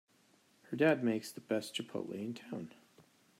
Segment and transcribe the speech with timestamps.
[0.71, 2.71] Her dad makes the best chipotle in town!